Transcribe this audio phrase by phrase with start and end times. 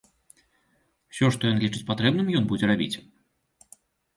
[1.11, 2.91] Усё, што ён лічыць патрэбным, ён будзе рабіць.